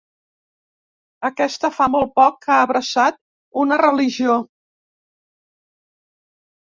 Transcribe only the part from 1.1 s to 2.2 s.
Aquesta fa molt